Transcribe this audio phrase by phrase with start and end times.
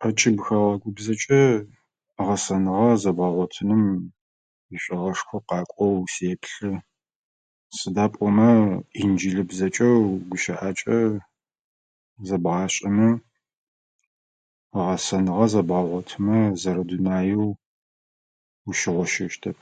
[0.00, 1.42] Ӏэкӏыб хэгъэгу бзэкӏэ
[2.26, 3.84] гъэсэныгъэ зэбгъэгъотыным
[4.74, 6.72] ишӏуагъэшхо къакӏоу сеплъы.
[7.76, 8.48] Сыда пӏомэ
[9.02, 9.88] инджылыбзэкӏэ
[10.28, 10.98] гущэӏакӏэ
[12.26, 13.08] зэбгъашӏэмэ,
[14.84, 17.48] гъэсэныгъэ зэбгъэгъотымэ, зэрэ дунаеу
[18.68, 19.58] ущыгъощэщтэп.